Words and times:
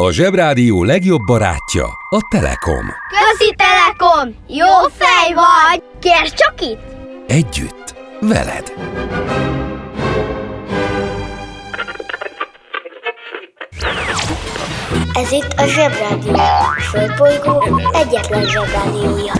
A 0.00 0.12
Zsebrádió 0.12 0.84
legjobb 0.84 1.20
barátja 1.26 1.84
a 2.10 2.18
Telekom. 2.30 2.86
Közi 3.08 3.54
Telekom! 3.56 4.34
Jó 4.48 4.66
fej 4.98 5.34
vagy! 5.34 5.82
Kérd 6.00 6.34
csak 6.34 6.54
itt! 6.60 6.80
Együtt, 7.26 7.94
veled. 8.20 8.72
Ez 15.12 15.30
itt 15.32 15.52
a 15.56 15.66
Zsebrádió. 15.66 16.34
A 16.34 16.80
Földbolygó 16.80 17.80
egyetlen 17.92 18.46
Zsebrádiója. 18.46 19.32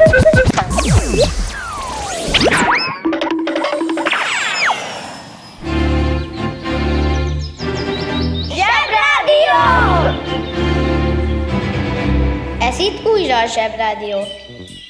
Itt 12.90 13.06
újra 13.06 13.38
a 13.38 13.46
Zsebrádió. 13.46 14.16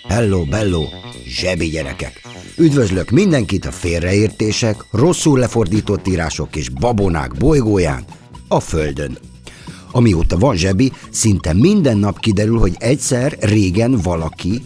Hello, 0.09 0.45
bello, 0.45 0.85
zsebi 1.27 1.67
gyerekek! 1.67 2.21
Üdvözlök 2.57 3.11
mindenkit 3.11 3.65
a 3.65 3.71
félreértések, 3.71 4.85
rosszul 4.91 5.39
lefordított 5.39 6.09
írások 6.09 6.57
és 6.57 6.69
babonák 6.69 7.35
bolygóján, 7.35 8.05
a 8.49 8.61
Földön. 8.61 9.19
Amióta 9.93 10.39
van 10.39 10.57
zsebi, 10.57 10.93
szinte 11.11 11.53
minden 11.53 11.97
nap 11.97 12.19
kiderül, 12.19 12.59
hogy 12.59 12.75
egyszer 12.79 13.37
régen 13.41 13.99
valaki 14.03 14.63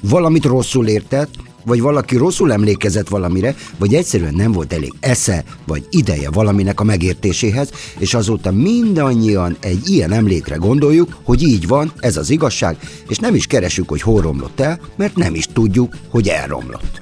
valamit 0.00 0.44
rosszul 0.44 0.88
értett, 0.88 1.30
vagy 1.64 1.80
valaki 1.80 2.16
rosszul 2.16 2.52
emlékezett 2.52 3.08
valamire, 3.08 3.54
vagy 3.78 3.94
egyszerűen 3.94 4.34
nem 4.34 4.52
volt 4.52 4.72
elég 4.72 4.92
esze 5.00 5.44
vagy 5.66 5.86
ideje 5.90 6.30
valaminek 6.30 6.80
a 6.80 6.84
megértéséhez, 6.84 7.70
és 7.98 8.14
azóta 8.14 8.50
mindannyian 8.50 9.56
egy 9.60 9.88
ilyen 9.88 10.12
emlékre 10.12 10.56
gondoljuk, 10.56 11.16
hogy 11.22 11.42
így 11.42 11.66
van, 11.66 11.92
ez 11.98 12.16
az 12.16 12.30
igazság, 12.30 12.76
és 13.08 13.18
nem 13.18 13.34
is 13.34 13.46
keresünk, 13.46 13.88
hogy 13.88 14.02
hol 14.02 14.20
romlott 14.20 14.60
el, 14.60 14.80
mert 14.96 15.16
nem 15.16 15.34
is 15.34 15.46
tudjuk, 15.46 15.96
hogy 16.08 16.28
elromlott. 16.28 17.00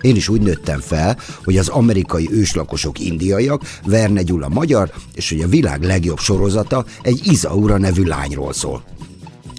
Én 0.00 0.16
is 0.16 0.28
úgy 0.28 0.40
nőttem 0.40 0.80
fel, 0.80 1.18
hogy 1.44 1.58
az 1.58 1.68
amerikai 1.68 2.28
őslakosok 2.30 2.98
indiaiak, 2.98 3.62
Verne 3.84 4.22
Gyula 4.22 4.48
magyar, 4.48 4.92
és 5.14 5.28
hogy 5.28 5.40
a 5.40 5.48
világ 5.48 5.82
legjobb 5.82 6.18
sorozata 6.18 6.84
egy 7.02 7.20
Izaura 7.24 7.78
nevű 7.78 8.02
lányról 8.02 8.52
szól. 8.52 8.84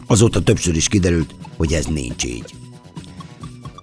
Azóta 0.08 0.42
többször 0.42 0.76
is 0.76 0.88
kiderült, 0.88 1.36
hogy 1.58 1.74
ez 1.74 1.86
nincs 1.86 2.26
így. 2.26 2.67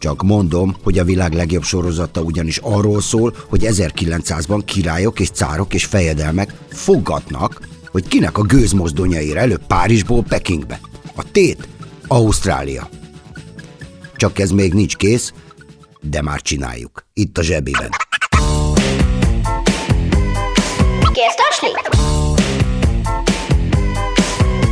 Csak 0.04 0.22
mondom, 0.22 0.76
hogy 0.82 0.98
a 0.98 1.04
világ 1.04 1.32
legjobb 1.32 1.62
sorozata 1.62 2.20
ugyanis 2.20 2.58
arról 2.62 3.00
szól, 3.00 3.34
hogy 3.48 3.66
1900-ban 3.66 4.62
királyok 4.64 5.20
és 5.20 5.30
cárok 5.30 5.74
és 5.74 5.84
fejedelmek 5.84 6.54
fogadnak, 6.68 7.68
hogy 7.90 8.08
kinek 8.08 8.38
a 8.38 8.42
gőzmozdonyai 8.42 9.26
ér 9.26 9.36
elő 9.36 9.56
Párizsból 9.66 10.22
Pekingbe. 10.22 10.80
A 11.14 11.30
tét 11.32 11.68
Ausztrália. 12.06 12.88
Csak 14.16 14.38
ez 14.38 14.50
még 14.50 14.74
nincs 14.74 14.96
kész, 14.96 15.32
de 16.00 16.22
már 16.22 16.40
csináljuk. 16.40 17.06
Itt 17.12 17.38
a 17.38 17.42
zsebében. 17.42 17.88
Kérd 21.12 21.38
Asli? 21.50 21.70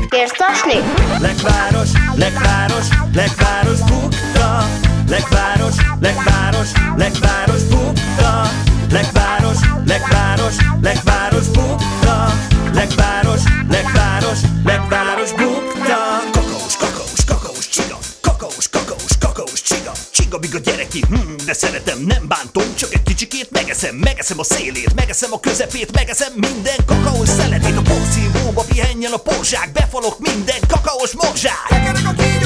Kérd 0.09 0.33
Asli? 0.39 0.79
Legváros, 1.21 1.91
legváros, 2.15 2.89
legváros 3.13 3.79
bukta 3.79 4.91
Legváros, 5.13 5.75
legváros, 6.01 6.69
legváros 6.97 7.63
bukta 7.63 8.51
Legváros, 8.91 9.59
legváros, 9.87 10.55
legváros 10.81 11.47
bukta 11.47 12.33
Legváros, 12.73 13.43
legváros, 13.69 14.39
legváros 14.65 15.33
bukta. 15.33 16.23
Kakaós, 16.33 16.77
kakaós, 16.77 17.25
kakaós 17.27 17.69
csiga. 17.69 17.99
Kakaós, 18.21 18.69
kakaós, 18.69 19.19
kakaós 19.19 19.63
csiga. 19.63 19.93
Csiga 20.11 20.39
biga 20.39 20.59
gyereki, 20.59 21.01
hmm, 21.09 21.37
de 21.45 21.53
szeretem, 21.53 21.99
nem 22.01 22.29
bántom. 22.29 22.75
Csak 22.75 22.95
egy 22.95 23.03
kicsikét 23.03 23.51
megeszem, 23.51 23.95
megeszem 23.95 24.39
a 24.39 24.45
szélét 24.45 24.95
Megeszem 24.95 25.33
a 25.33 25.41
közepét, 25.41 25.93
megeszem 25.93 26.33
minden 26.35 26.81
kakaós 26.87 27.29
szeletét. 27.29 27.77
A 27.77 27.83
porszívóba 27.83 28.63
pihenjen 28.63 29.13
a 29.13 29.17
porzsák 29.17 29.73
Befalok 29.73 30.19
minden 30.19 30.61
kakaós 30.69 31.13
morzsák 31.13 31.67
Tekerek 31.69 32.07
a 32.07 32.15
kígyó, 32.23 32.42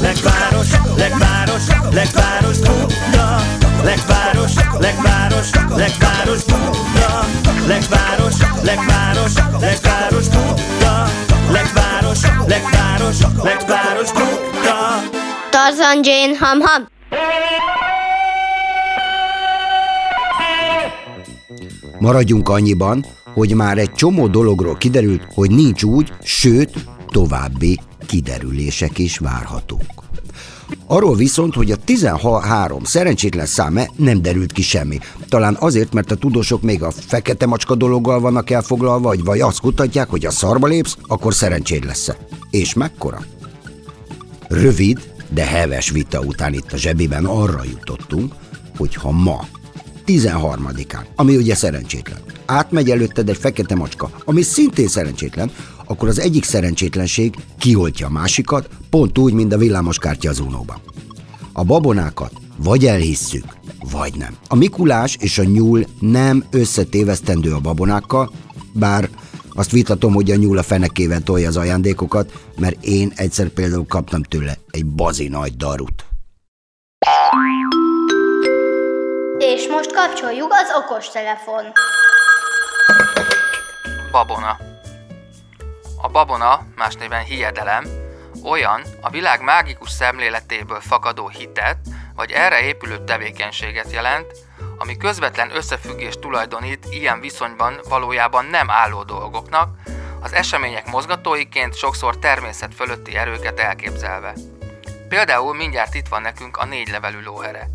Legváros, 0.00 0.70
legváros, 0.96 1.62
legváros 1.90 2.58
bukta 2.58 3.40
Legváros, 3.82 4.52
legváros, 4.78 5.50
legváros 5.76 6.44
bukta 6.44 7.26
Legváros, 7.66 8.34
legváros, 8.62 9.32
legváros 9.60 10.28
bukta 10.28 11.04
Legváros, 11.50 12.20
legváros, 12.46 13.18
legváros 13.42 14.12
bukta 14.12 15.02
Tarzan 15.50 16.00
Jane 16.02 16.36
Ham 16.38 16.60
Ham. 16.60 16.92
Maradjunk 21.98 22.48
annyiban, 22.48 23.06
hogy 23.34 23.54
már 23.54 23.78
egy 23.78 23.92
csomó 23.92 24.26
dologról 24.28 24.76
kiderült, 24.76 25.26
hogy 25.34 25.50
nincs 25.50 25.82
úgy, 25.82 26.12
sőt, 26.22 26.72
további 27.08 27.80
kiderülések 28.06 28.98
is 28.98 29.18
várhatók. 29.18 30.04
Arról 30.86 31.16
viszont, 31.16 31.54
hogy 31.54 31.70
a 31.70 31.76
13 31.76 32.84
szerencsétlen 32.84 33.46
száme 33.46 33.90
nem 33.96 34.22
derült 34.22 34.52
ki 34.52 34.62
semmi. 34.62 34.98
Talán 35.28 35.56
azért, 35.60 35.92
mert 35.92 36.10
a 36.10 36.16
tudósok 36.16 36.62
még 36.62 36.82
a 36.82 36.90
fekete 36.90 37.46
macska 37.46 37.74
dologgal 37.74 38.20
vannak 38.20 38.50
elfoglalva, 38.50 39.08
vagy, 39.08 39.24
vagy 39.24 39.40
azt 39.40 39.60
kutatják, 39.60 40.08
hogy 40.08 40.26
a 40.26 40.30
szarba 40.30 40.66
lépsz, 40.66 40.96
akkor 41.06 41.34
szerencséd 41.34 41.84
lesz. 41.84 42.10
És 42.50 42.74
mekkora? 42.74 43.24
Rövid, 44.48 45.12
de 45.28 45.44
heves 45.44 45.90
vita 45.90 46.20
után 46.20 46.52
itt 46.52 46.72
a 46.72 46.76
zsebiben 46.76 47.24
arra 47.24 47.62
jutottunk, 47.70 48.34
hogy 48.76 48.94
ha 48.94 49.10
ma 49.10 49.46
13-án, 50.06 51.04
ami 51.16 51.36
ugye 51.36 51.54
szerencsétlen, 51.54 52.18
átmegy 52.46 52.90
előtted 52.90 53.28
egy 53.28 53.36
fekete 53.36 53.74
macska, 53.74 54.10
ami 54.24 54.42
szintén 54.42 54.88
szerencsétlen, 54.88 55.50
akkor 55.84 56.08
az 56.08 56.18
egyik 56.18 56.44
szerencsétlenség 56.44 57.34
kioltja 57.58 58.06
a 58.06 58.10
másikat, 58.10 58.68
pont 58.90 59.18
úgy, 59.18 59.32
mint 59.32 59.52
a 59.52 59.58
villámoskártya 59.58 60.30
az 60.30 60.40
unóban. 60.40 60.80
A 61.52 61.64
babonákat 61.64 62.32
vagy 62.56 62.86
elhisszük, 62.86 63.44
vagy 63.90 64.14
nem. 64.16 64.36
A 64.48 64.54
Mikulás 64.54 65.16
és 65.20 65.38
a 65.38 65.44
nyúl 65.44 65.84
nem 66.00 66.44
összetévesztendő 66.50 67.52
a 67.52 67.60
babonákkal, 67.60 68.30
bár 68.72 69.08
azt 69.54 69.70
vitatom, 69.70 70.14
hogy 70.14 70.30
a 70.30 70.36
nyúl 70.36 70.58
a 70.58 70.62
fenekével 70.62 71.22
tolja 71.22 71.48
az 71.48 71.56
ajándékokat, 71.56 72.32
mert 72.58 72.84
én 72.84 73.12
egyszer 73.16 73.48
például 73.48 73.86
kaptam 73.86 74.22
tőle 74.22 74.58
egy 74.70 74.86
bazi 74.86 75.28
nagy 75.28 75.56
darut. 75.56 76.04
És 79.38 79.68
most 79.68 79.92
kapcsoljuk 79.92 80.52
az 80.52 80.82
okostelefon. 80.82 81.64
Babona. 84.12 84.73
A 86.04 86.08
babona, 86.08 86.66
más 86.76 86.94
néven 86.94 87.24
hiedelem, 87.24 87.84
olyan 88.42 88.82
a 89.00 89.10
világ 89.10 89.42
mágikus 89.42 89.90
szemléletéből 89.90 90.80
fakadó 90.80 91.28
hitet, 91.28 91.76
vagy 92.14 92.30
erre 92.30 92.60
épülő 92.60 93.04
tevékenységet 93.04 93.90
jelent, 93.90 94.26
ami 94.78 94.96
közvetlen 94.96 95.56
összefüggést 95.56 96.18
tulajdonít 96.18 96.86
ilyen 96.90 97.20
viszonyban 97.20 97.80
valójában 97.88 98.44
nem 98.44 98.70
álló 98.70 99.02
dolgoknak, 99.02 99.78
az 100.20 100.32
események 100.32 100.90
mozgatóiként 100.90 101.76
sokszor 101.76 102.18
természet 102.18 102.74
fölötti 102.74 103.16
erőket 103.16 103.60
elképzelve. 103.60 104.34
Például 105.08 105.54
mindjárt 105.54 105.94
itt 105.94 106.08
van 106.08 106.22
nekünk 106.22 106.56
a 106.56 106.64
négy 106.64 106.88
levelű 106.88 107.22
lóhere. 107.22 107.68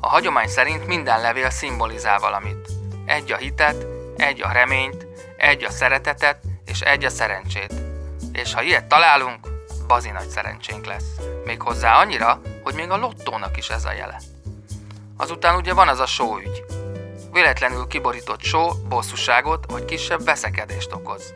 A 0.00 0.08
hagyomány 0.08 0.48
szerint 0.48 0.86
minden 0.86 1.20
levél 1.20 1.50
szimbolizál 1.50 2.18
valamit. 2.18 2.68
Egy 3.04 3.32
a 3.32 3.36
hitet, 3.36 3.86
egy 4.16 4.42
a 4.42 4.52
reményt, 4.52 5.06
egy 5.36 5.64
a 5.64 5.70
szeretetet, 5.70 6.38
és 6.66 6.80
egy 6.80 7.04
a 7.04 7.10
szerencsét. 7.10 7.72
És 8.32 8.54
ha 8.54 8.62
ilyet 8.62 8.86
találunk, 8.86 9.48
bazi 9.86 10.10
nagy 10.10 10.28
szerencsénk 10.28 10.86
lesz. 10.86 11.14
Méghozzá 11.44 11.98
annyira, 11.98 12.40
hogy 12.62 12.74
még 12.74 12.90
a 12.90 12.96
lottónak 12.96 13.56
is 13.56 13.68
ez 13.68 13.84
a 13.84 13.92
jele. 13.92 14.20
Azután 15.16 15.56
ugye 15.56 15.74
van 15.74 15.88
az 15.88 16.00
a 16.00 16.06
sóügy. 16.06 16.64
Véletlenül 17.32 17.86
kiborított 17.86 18.42
só 18.42 18.68
bosszúságot 18.88 19.64
vagy 19.70 19.84
kisebb 19.84 20.24
veszekedést 20.24 20.92
okoz. 20.92 21.34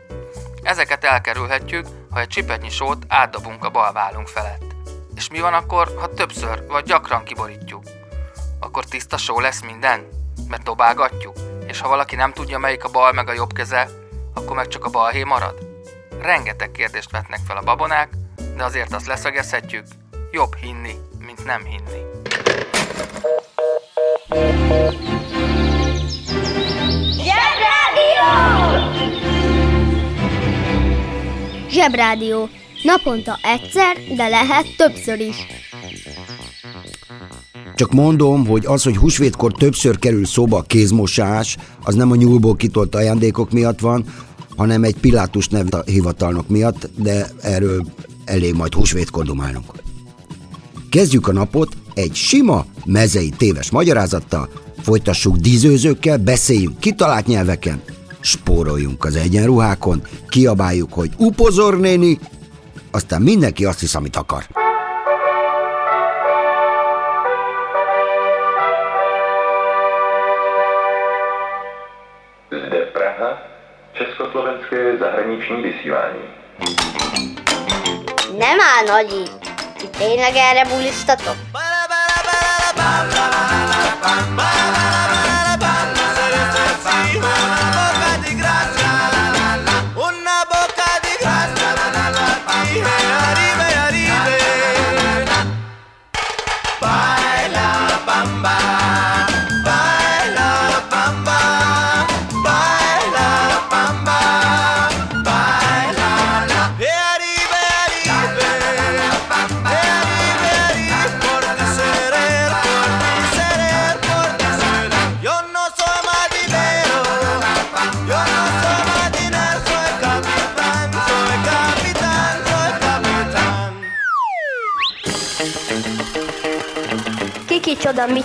Ezeket 0.63 1.03
elkerülhetjük, 1.03 1.87
ha 2.11 2.19
egy 2.19 2.27
csipetnyi 2.27 2.69
sót 2.69 3.05
átdobunk 3.07 3.63
a 3.63 3.69
bal 3.69 3.91
vállunk 3.91 4.27
felett. 4.27 4.63
És 5.15 5.29
mi 5.29 5.39
van 5.39 5.53
akkor, 5.53 5.93
ha 5.99 6.13
többször 6.13 6.65
vagy 6.67 6.83
gyakran 6.83 7.23
kiborítjuk? 7.23 7.83
Akkor 8.59 8.85
tiszta 8.85 9.17
só 9.17 9.39
lesz 9.39 9.61
minden? 9.61 10.07
Mert 10.47 10.63
dobálgatjuk, 10.63 11.35
és 11.67 11.79
ha 11.79 11.87
valaki 11.87 12.15
nem 12.15 12.33
tudja 12.33 12.57
melyik 12.57 12.83
a 12.83 12.89
bal 12.89 13.11
meg 13.11 13.29
a 13.29 13.33
jobb 13.33 13.53
keze, 13.53 13.89
akkor 14.33 14.55
meg 14.55 14.67
csak 14.67 14.85
a 14.85 14.89
balhé 14.89 15.23
marad? 15.23 15.55
Rengeteg 16.21 16.71
kérdést 16.71 17.11
vetnek 17.11 17.39
fel 17.47 17.57
a 17.57 17.61
babonák, 17.61 18.09
de 18.55 18.63
azért 18.63 18.93
azt 18.93 19.07
leszögezhetjük, 19.07 19.85
jobb 20.31 20.55
hinni, 20.55 20.95
mint 21.19 21.45
nem 21.45 21.63
hinni. 21.65 22.01
Zsebrádió! 27.23 28.29
Zsebrádió. 31.69 32.49
Naponta 32.83 33.37
egyszer, 33.41 33.97
de 34.15 34.27
lehet 34.27 34.75
többször 34.77 35.19
is. 35.19 35.35
Csak 37.81 37.91
mondom, 37.91 38.47
hogy 38.47 38.65
az, 38.65 38.83
hogy 38.83 38.97
húsvétkor 38.97 39.51
többször 39.51 39.99
kerül 39.99 40.25
szóba 40.25 40.57
a 40.57 40.61
kézmosás, 40.61 41.57
az 41.83 41.95
nem 41.95 42.11
a 42.11 42.15
nyúlból 42.15 42.55
kitolt 42.55 42.95
ajándékok 42.95 43.51
miatt 43.51 43.79
van, 43.79 44.05
hanem 44.57 44.83
egy 44.83 44.95
Pilátus 44.95 45.47
nev 45.47 45.67
hivatalnok 45.85 46.49
miatt, 46.49 46.89
de 46.95 47.27
erről 47.41 47.85
elég 48.25 48.53
majd 48.53 48.73
húsvétkor 48.73 49.25
dumálnunk. 49.25 49.65
Kezdjük 50.89 51.27
a 51.27 51.31
napot 51.31 51.77
egy 51.93 52.15
sima, 52.15 52.65
mezei 52.85 53.29
téves 53.29 53.71
magyarázattal, 53.71 54.49
folytassuk 54.81 55.35
dízőzőkkel, 55.35 56.17
beszéljünk 56.17 56.79
kitalált 56.79 57.27
nyelveken, 57.27 57.81
spóroljunk 58.19 59.05
az 59.05 59.15
egyenruhákon, 59.15 60.01
kiabáljuk, 60.29 60.93
hogy 60.93 61.11
upozor 61.17 61.79
néni, 61.79 62.19
aztán 62.91 63.21
mindenki 63.21 63.65
azt 63.65 63.79
hisz, 63.79 63.95
amit 63.95 64.15
akar. 64.15 64.60
Zahraniční 74.99 75.61
vysílání. 75.61 76.23
Nem 78.37 78.57
áll, 78.61 78.85
Nagyi. 78.85 79.23
Ti 79.77 79.87
tényleg 79.97 80.35
erre 80.35 80.65
bulisztatok? 80.65 81.35
Yo 84.33 84.80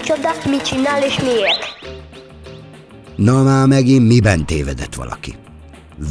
kicsoda, 0.07 0.31
mit 0.51 0.63
csinál 0.63 1.03
és 1.03 1.21
miért? 1.21 1.65
Na 3.17 3.43
már 3.43 3.67
megint 3.67 4.07
miben 4.07 4.47
tévedett 4.47 4.95
valaki? 4.95 5.35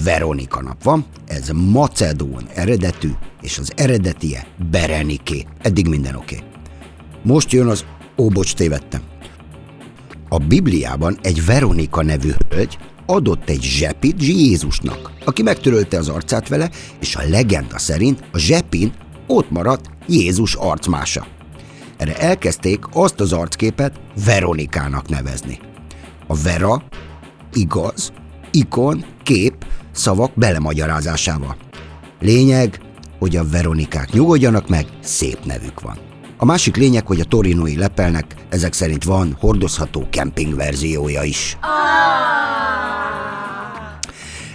Veronika 0.03 0.61
nap 0.61 0.83
van, 0.83 1.05
ez 1.27 1.49
macedón 1.53 2.47
eredetű, 2.53 3.09
és 3.41 3.57
az 3.57 3.71
eredetie 3.75 4.47
Bereniké. 4.71 5.45
Eddig 5.61 5.87
minden 5.87 6.15
oké. 6.15 6.35
Okay. 6.35 6.47
Most 7.23 7.51
jön 7.51 7.67
az... 7.67 7.85
Ó, 8.17 8.27
bocs, 8.27 8.53
tévedtem. 8.53 9.01
A 10.29 10.37
Bibliában 10.37 11.17
egy 11.21 11.45
Veronika 11.45 12.03
nevű 12.03 12.31
hölgy 12.49 12.77
adott 13.05 13.49
egy 13.49 13.61
zsepit 13.61 14.23
Jézusnak, 14.23 15.11
aki 15.25 15.41
megtörölte 15.41 15.97
az 15.97 16.09
arcát 16.09 16.47
vele, 16.47 16.69
és 16.99 17.15
a 17.15 17.29
legenda 17.29 17.77
szerint 17.77 18.23
a 18.31 18.37
zsepin 18.37 18.93
ott 19.27 19.51
maradt 19.51 19.89
Jézus 20.07 20.55
arcmása. 20.55 21.34
Erre 21.97 22.17
elkezdték 22.17 22.85
azt 22.93 23.19
az 23.19 23.33
arcképet 23.33 23.99
Veronikának 24.25 25.09
nevezni. 25.09 25.59
A 26.27 26.35
Vera, 26.35 26.83
igaz, 27.53 28.11
ikon, 28.51 29.05
kép, 29.23 29.65
szavak 29.91 30.31
belemagyarázásával. 30.35 31.55
Lényeg, 32.19 32.79
hogy 33.19 33.35
a 33.35 33.49
Veronikák 33.49 34.11
nyugodjanak 34.11 34.69
meg, 34.69 34.85
szép 35.01 35.45
nevük 35.45 35.81
van. 35.81 35.97
A 36.37 36.45
másik 36.45 36.75
lényeg, 36.75 37.07
hogy 37.07 37.19
a 37.19 37.23
torinói 37.25 37.77
lepelnek 37.77 38.35
ezek 38.49 38.73
szerint 38.73 39.03
van 39.03 39.37
hordozható 39.39 40.07
kemping 40.09 40.55
verziója 40.55 41.23
is. 41.23 41.57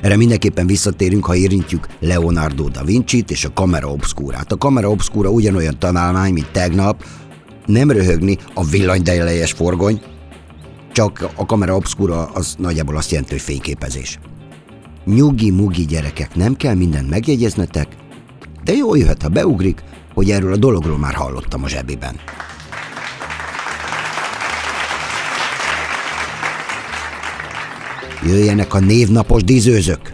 Erre 0.01 0.17
mindenképpen 0.17 0.67
visszatérünk, 0.67 1.25
ha 1.25 1.35
érintjük 1.35 1.87
Leonardo 2.01 2.69
da 2.69 2.85
Vinci-t 2.85 3.31
és 3.31 3.45
a 3.45 3.53
Camera 3.53 3.91
Obscurát. 3.91 4.53
A 4.53 4.57
Camera 4.57 4.91
Obscura 4.91 5.31
ugyanolyan 5.31 5.79
tanálmány, 5.79 6.33
mint 6.33 6.51
tegnap, 6.53 7.05
nem 7.71 7.91
röhögni 7.91 8.39
a 8.55 8.65
villanydejelejes 8.65 9.53
forgony, 9.53 10.01
csak 10.93 11.29
a 11.37 11.43
Camera 11.43 11.77
Obscura 11.77 12.25
az 12.27 12.55
nagyjából 12.59 12.97
azt 12.97 13.11
jelenti, 13.11 13.33
hogy 13.33 13.41
fényképezés. 13.41 14.19
Nyugi-mugi 15.05 15.85
gyerekek, 15.85 16.35
nem 16.35 16.57
kell 16.57 16.75
mindent 16.75 17.11
megjegyeznetek, 17.11 17.89
de 18.65 18.73
jól 18.73 18.99
jöhet, 18.99 19.23
ha 19.23 19.29
beugrik, 19.29 19.83
hogy 20.15 20.31
erről 20.31 20.53
a 20.53 20.57
dologról 20.57 20.99
már 20.99 21.15
hallottam 21.15 21.65
a 21.65 21.69
zsebiben. 21.69 22.17
Jöjjenek 28.27 28.75
a 28.75 28.79
névnapos 28.79 29.45
dízőzök! 29.45 30.13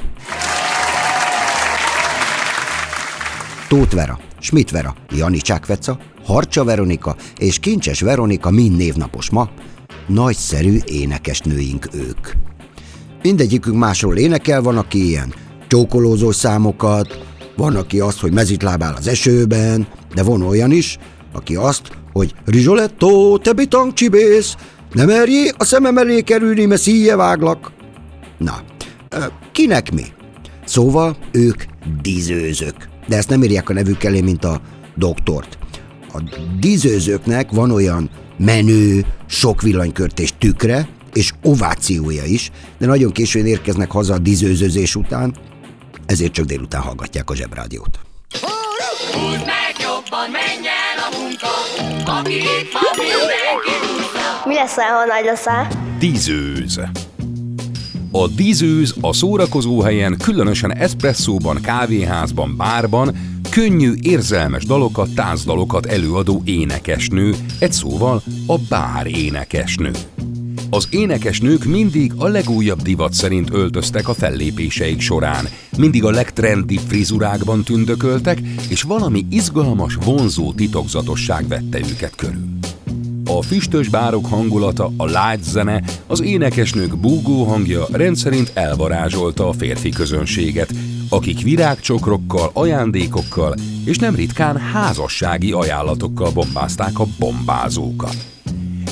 Tóth 3.68 3.94
Vera, 3.94 4.18
Schmidt 4.38 4.70
Vera, 4.70 4.94
Janicsák 5.10 5.66
Veca, 5.66 5.98
Harcsa 6.26 6.64
Veronika 6.64 7.16
és 7.38 7.58
Kincses 7.58 8.00
Veronika 8.00 8.50
mind 8.50 8.76
névnapos 8.76 9.30
ma. 9.30 9.50
Nagyszerű 10.06 10.78
énekesnőink 10.84 11.88
ők. 11.94 12.28
Mindegyikünk 13.22 13.76
másról 13.76 14.16
énekel, 14.16 14.62
van, 14.62 14.76
aki 14.76 15.06
ilyen 15.06 15.34
csókolózó 15.66 16.30
számokat, 16.30 17.24
van, 17.56 17.76
aki 17.76 18.00
azt, 18.00 18.20
hogy 18.20 18.32
mezitlábál 18.32 18.94
az 18.98 19.08
esőben, 19.08 19.86
de 20.14 20.22
van 20.22 20.42
olyan 20.42 20.70
is, 20.70 20.98
aki 21.32 21.56
azt, 21.56 21.90
hogy 22.12 22.34
Rizsoletto, 22.44 23.38
te 23.38 23.52
bitang 23.52 23.92
csibész, 23.92 24.56
ne 24.92 25.04
merjé 25.04 25.50
a 25.56 25.64
szemem 25.64 25.98
elé 25.98 26.20
kerülni, 26.20 26.64
mert 26.64 26.80
szíje 26.80 27.16
váglak. 27.16 27.72
Na, 28.38 28.62
kinek 29.52 29.92
mi? 29.92 30.04
Szóval 30.64 31.16
ők 31.32 31.62
dízőzők, 32.02 32.88
de 33.08 33.16
ezt 33.16 33.28
nem 33.28 33.42
írják 33.42 33.68
a 33.68 33.72
nevük 33.72 34.04
elé, 34.04 34.20
mint 34.20 34.44
a 34.44 34.60
doktort. 34.96 35.58
A 36.16 36.22
dízőzőknek 36.60 37.50
van 37.50 37.70
olyan 37.70 38.10
menő, 38.36 39.06
sok 39.26 39.62
villanykörtés 39.62 40.34
tükre, 40.38 40.88
és 41.12 41.32
ovációja 41.42 42.24
is, 42.24 42.50
de 42.78 42.86
nagyon 42.86 43.12
későn 43.12 43.46
érkeznek 43.46 43.90
haza 43.90 44.14
a 44.14 44.18
dízőzőzés 44.18 44.94
után, 44.94 45.36
ezért 46.06 46.32
csak 46.32 46.44
délután 46.44 46.80
hallgatják 46.80 47.30
a 47.30 47.34
zsebrádiót. 47.34 47.98
Húzd 49.12 49.44
meg 49.46 49.74
jobban, 49.80 50.30
menj 50.30 50.66
el 50.66 50.98
a 51.06 51.18
munka, 51.18 51.48
aki 52.18 52.34
itt 52.34 52.72
van, 52.72 52.92
mindenki 52.96 53.86
húzza. 53.86 54.42
Mi 54.46 54.54
leszel, 54.54 54.92
ha 54.92 55.04
nagy 55.04 55.24
leszel? 55.24 55.68
Dízőz. 55.98 56.80
A 58.10 58.28
dízőz 58.28 58.94
a 59.00 59.12
szórakozó 59.12 59.80
helyen, 59.80 60.16
különösen 60.22 60.74
eszpresszóban, 60.74 61.60
kávéházban, 61.60 62.56
bárban 62.56 63.16
könnyű, 63.56 63.94
érzelmes 64.00 64.64
dalokat, 64.64 65.14
táncdalokat 65.14 65.86
előadó 65.86 66.42
énekesnő, 66.44 67.34
egy 67.58 67.72
szóval 67.72 68.22
a 68.46 68.58
bár 68.68 69.06
énekesnő. 69.06 69.90
Az 70.70 70.88
énekesnők 70.90 71.64
mindig 71.64 72.12
a 72.16 72.26
legújabb 72.26 72.82
divat 72.82 73.12
szerint 73.12 73.50
öltöztek 73.52 74.08
a 74.08 74.14
fellépéseik 74.14 75.00
során, 75.00 75.48
mindig 75.76 76.04
a 76.04 76.10
legtrendibb 76.10 76.80
frizurákban 76.86 77.62
tündököltek, 77.62 78.38
és 78.68 78.82
valami 78.82 79.26
izgalmas, 79.30 79.98
vonzó 80.04 80.52
titokzatosság 80.52 81.48
vette 81.48 81.78
őket 81.78 82.14
körül. 82.14 82.48
A 83.24 83.42
füstös 83.42 83.88
bárok 83.88 84.26
hangulata, 84.26 84.92
a 84.96 85.06
lágy 85.06 85.42
zene, 85.42 85.82
az 86.06 86.22
énekesnők 86.22 86.96
búgó 86.96 87.44
hangja 87.44 87.86
rendszerint 87.92 88.50
elvarázsolta 88.54 89.48
a 89.48 89.52
férfi 89.52 89.88
közönséget, 89.88 90.72
akik 91.08 91.42
virágcsokrokkal, 91.42 92.50
ajándékokkal 92.52 93.54
és 93.84 93.98
nem 93.98 94.14
ritkán 94.14 94.56
házassági 94.56 95.52
ajánlatokkal 95.52 96.30
bombázták 96.30 96.98
a 96.98 97.06
bombázókat. 97.18 98.16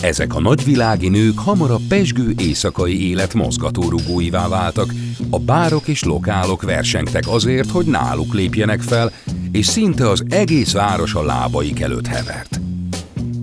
Ezek 0.02 0.35
a 0.35 0.40
nagyvilági 0.40 1.09
nők 1.09 1.38
hamar 1.38 1.71
a 1.71 1.80
pesgő 1.88 2.35
éjszakai 2.38 3.09
élet 3.09 3.35
mozgatórugóivá 3.35 4.49
váltak, 4.49 4.92
a 5.30 5.38
bárok 5.38 5.88
és 5.88 6.02
lokálok 6.02 6.62
versengtek 6.62 7.28
azért, 7.28 7.71
hogy 7.71 7.87
náluk 7.87 8.35
lépjenek 8.35 8.80
fel, 8.80 9.12
és 9.52 9.66
szinte 9.66 10.09
az 10.09 10.25
egész 10.28 10.73
város 10.73 11.14
a 11.14 11.25
lábaik 11.25 11.80
előtt 11.80 12.06
hevert. 12.06 12.63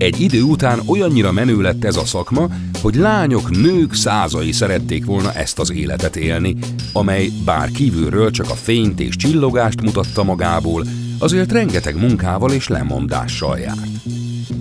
Egy 0.01 0.21
idő 0.21 0.41
után 0.41 0.81
olyannyira 0.85 1.31
menő 1.31 1.61
lett 1.61 1.83
ez 1.83 1.95
a 1.95 2.05
szakma, 2.05 2.47
hogy 2.81 2.95
lányok, 2.95 3.49
nők 3.49 3.93
százai 3.93 4.51
szerették 4.51 5.05
volna 5.05 5.33
ezt 5.33 5.59
az 5.59 5.71
életet 5.71 6.15
élni, 6.15 6.55
amely 6.93 7.29
bár 7.45 7.71
kívülről 7.71 8.31
csak 8.31 8.49
a 8.49 8.55
fényt 8.55 8.99
és 8.99 9.15
csillogást 9.15 9.81
mutatta 9.81 10.23
magából, 10.23 10.85
azért 11.19 11.51
rengeteg 11.51 11.99
munkával 11.99 12.51
és 12.51 12.67
lemondással 12.67 13.57
járt. 13.57 13.87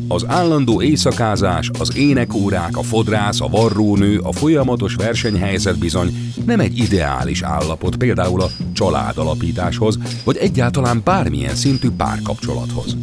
Az 0.09 0.25
állandó 0.29 0.83
éjszakázás, 0.83 1.71
az 1.79 1.97
énekórák, 1.97 2.77
a 2.77 2.83
fodrász, 2.83 3.41
a 3.41 3.49
varrónő, 3.49 4.19
a 4.19 4.33
folyamatos 4.33 4.95
versenyhelyzet 4.95 5.79
bizony 5.79 6.33
nem 6.47 6.61
egy 6.61 6.79
ideális 6.79 7.43
állapot 7.43 7.97
például 7.97 8.41
a 8.41 8.51
családalapításhoz, 8.73 9.99
vagy 10.25 10.37
egyáltalán 10.37 11.01
bármilyen 11.05 11.55
szintű 11.55 11.91
párkapcsolathoz. 11.91 12.97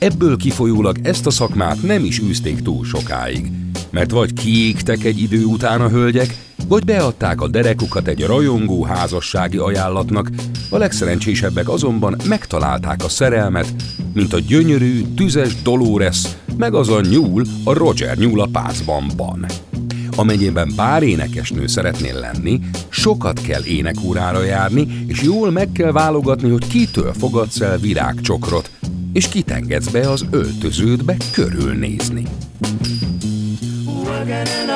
Ebből 0.00 0.36
kifolyólag 0.36 0.98
ezt 1.02 1.26
a 1.26 1.30
szakmát 1.30 1.82
nem 1.82 2.04
is 2.04 2.20
űzték 2.20 2.62
túl 2.62 2.84
sokáig, 2.84 3.50
mert 3.90 4.10
vagy 4.10 4.32
kiégtek 4.32 5.04
egy 5.04 5.22
idő 5.22 5.44
után 5.44 5.80
a 5.80 5.88
hölgyek, 5.88 6.36
vagy 6.68 6.84
beadták 6.84 7.40
a 7.40 7.48
derekukat 7.48 8.08
egy 8.08 8.24
rajongó 8.24 8.84
házassági 8.84 9.56
ajánlatnak, 9.56 10.30
a 10.70 10.76
legszerencsésebbek 10.76 11.68
azonban 11.68 12.16
megtalálták 12.28 13.04
a 13.04 13.08
szerelmet, 13.08 13.74
mint 14.14 14.32
a 14.32 14.38
gyönyörű, 14.38 15.04
tüzes 15.16 15.62
Dolores, 15.62 16.22
meg 16.56 16.74
az 16.74 16.88
a 16.88 17.00
nyúl, 17.00 17.44
a 17.64 17.72
Roger 17.72 18.16
nyúl 18.16 18.40
a 18.40 18.48
pászbanban. 18.52 19.46
Amennyiben 20.16 20.72
bár 20.76 21.02
énekesnő 21.02 21.66
szeretnél 21.66 22.14
lenni, 22.20 22.60
sokat 22.88 23.40
kell 23.40 23.64
énekórára 23.64 24.42
járni, 24.42 25.04
és 25.06 25.22
jól 25.22 25.50
meg 25.50 25.72
kell 25.72 25.92
válogatni, 25.92 26.50
hogy 26.50 26.66
kitől 26.66 27.12
fogadsz 27.12 27.60
el 27.60 27.78
virágcsokrot, 27.78 28.70
és 29.12 29.28
kitengedsz 29.28 29.88
be 29.88 30.10
az 30.10 30.24
öltöződbe 30.30 31.16
körülnézni. 31.32 32.22
Working 33.86 34.46
in! 34.58 34.70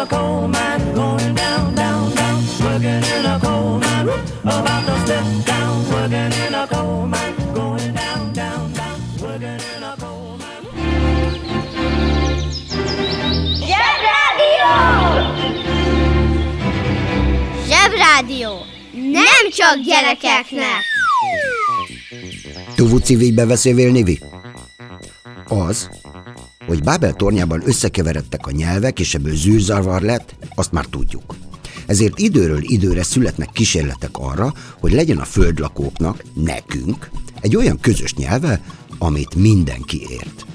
Nem 18.92 19.50
csak 19.50 19.80
gyerekeknek! 19.84 21.03
Tu 22.74 22.88
vuci 22.88 23.14
Nivi? 23.74 24.20
Az, 25.48 25.88
hogy 26.66 26.82
Bábel 26.82 27.12
tornyában 27.12 27.62
összekeveredtek 27.64 28.46
a 28.46 28.50
nyelvek, 28.50 29.00
és 29.00 29.14
ebből 29.14 29.36
zűrzavar 29.36 30.02
lett, 30.02 30.36
azt 30.54 30.72
már 30.72 30.84
tudjuk. 30.84 31.36
Ezért 31.86 32.18
időről 32.18 32.60
időre 32.62 33.02
születnek 33.02 33.48
kísérletek 33.52 34.10
arra, 34.12 34.52
hogy 34.80 34.92
legyen 34.92 35.18
a 35.18 35.24
földlakóknak, 35.24 36.24
nekünk, 36.34 37.10
egy 37.40 37.56
olyan 37.56 37.80
közös 37.80 38.14
nyelve, 38.14 38.60
amit 38.98 39.34
mindenki 39.34 40.06
ért. 40.10 40.46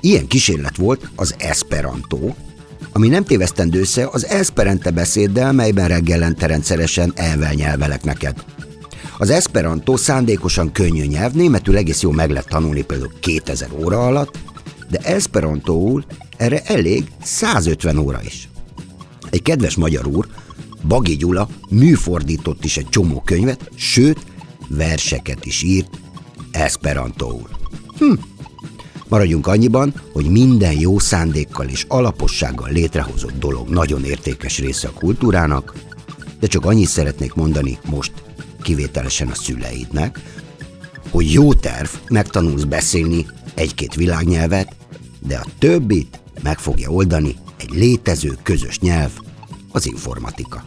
Ilyen 0.00 0.26
kísérlet 0.26 0.76
volt 0.76 1.10
az 1.16 1.34
Esperanto, 1.38 2.34
ami 2.92 3.08
nem 3.08 3.24
tévesztendő 3.24 3.80
össze 3.80 4.08
az 4.12 4.26
Esperante 4.26 4.90
beszéddel, 4.90 5.52
melyben 5.52 5.88
reggelente 5.88 6.46
rendszeresen 6.46 7.12
elvelnyelvelek 7.14 8.04
neked. 8.04 8.44
Az 9.18 9.30
Esperanto 9.30 9.96
szándékosan 9.96 10.72
könnyű 10.72 11.04
nyelv, 11.04 11.32
németül 11.32 11.76
egész 11.76 12.02
jó 12.02 12.10
meg 12.10 12.30
lehet 12.30 12.48
tanulni 12.48 12.82
például 12.82 13.12
2000 13.20 13.68
óra 13.72 14.06
alatt, 14.06 14.38
de 14.90 14.98
Esperantóul 14.98 16.04
erre 16.36 16.62
elég 16.62 17.04
150 17.22 17.98
óra 17.98 18.20
is. 18.24 18.48
Egy 19.30 19.42
kedves 19.42 19.74
magyar 19.74 20.06
úr, 20.06 20.26
Bagi 20.88 21.16
Gyula 21.16 21.48
műfordított 21.68 22.64
is 22.64 22.76
egy 22.76 22.88
csomó 22.88 23.22
könyvet, 23.24 23.70
sőt, 23.74 24.18
verseket 24.68 25.46
is 25.46 25.62
írt 25.62 25.98
Esperantóul. 26.50 27.48
Hm. 27.98 28.12
Maradjunk 29.08 29.46
annyiban, 29.46 29.94
hogy 30.12 30.26
minden 30.30 30.80
jó 30.80 30.98
szándékkal 30.98 31.68
és 31.68 31.84
alapossággal 31.88 32.70
létrehozott 32.70 33.38
dolog 33.38 33.68
nagyon 33.68 34.04
értékes 34.04 34.58
része 34.58 34.88
a 34.88 34.98
kultúrának, 34.98 35.74
de 36.40 36.46
csak 36.46 36.64
annyit 36.64 36.88
szeretnék 36.88 37.34
mondani 37.34 37.78
most 37.90 38.12
kivételesen 38.64 39.28
a 39.28 39.34
szüleidnek, 39.34 40.20
hogy 41.10 41.32
jó 41.32 41.54
terv, 41.54 41.88
megtanulsz 42.08 42.62
beszélni 42.62 43.26
egy-két 43.54 43.94
világnyelvet, 43.94 44.76
de 45.26 45.36
a 45.36 45.46
többit 45.58 46.20
meg 46.42 46.58
fogja 46.58 46.90
oldani 46.90 47.36
egy 47.56 47.70
létező 47.70 48.38
közös 48.42 48.78
nyelv, 48.78 49.10
az 49.72 49.86
informatika. 49.86 50.64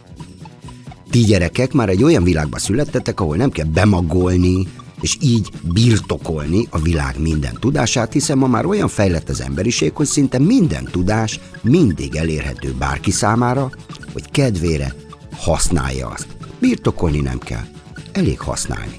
Ti 1.10 1.18
gyerekek 1.18 1.72
már 1.72 1.88
egy 1.88 2.02
olyan 2.02 2.22
világba 2.22 2.58
születtetek, 2.58 3.20
ahol 3.20 3.36
nem 3.36 3.50
kell 3.50 3.66
bemagolni, 3.66 4.66
és 5.00 5.16
így 5.20 5.50
birtokolni 5.62 6.66
a 6.70 6.78
világ 6.78 7.20
minden 7.20 7.56
tudását, 7.60 8.12
hiszen 8.12 8.38
ma 8.38 8.46
már 8.46 8.66
olyan 8.66 8.88
fejlett 8.88 9.28
az 9.28 9.40
emberiség, 9.40 9.92
hogy 9.94 10.06
szinte 10.06 10.38
minden 10.38 10.84
tudás 10.84 11.40
mindig 11.62 12.16
elérhető 12.16 12.74
bárki 12.78 13.10
számára, 13.10 13.70
hogy 14.12 14.30
kedvére 14.30 14.94
használja 15.36 16.08
azt. 16.08 16.26
Birtokolni 16.60 17.20
nem 17.20 17.38
kell, 17.38 17.64
elég 18.12 18.40
használni. 18.40 18.96